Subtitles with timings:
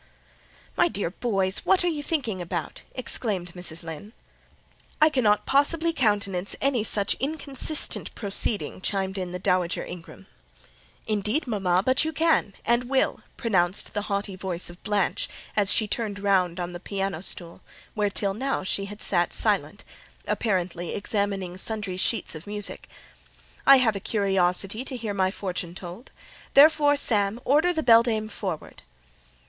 [0.75, 3.83] "My dear boys, what are you thinking about?" exclaimed Mrs.
[3.83, 4.13] Lynn.
[4.99, 10.25] "I cannot possibly countenance any such inconsistent proceeding," chimed in the Dowager Ingram.
[11.05, 16.17] "Indeed, mama, but you can—and will," pronounced the haughty voice of Blanche, as she turned
[16.17, 17.61] round on the piano stool;
[17.93, 19.83] where till now she had sat silent,
[20.27, 22.89] apparently examining sundry sheets of music.
[23.67, 26.09] "I have a curiosity to hear my fortune told:
[26.55, 28.81] therefore, Sam, order the beldame forward."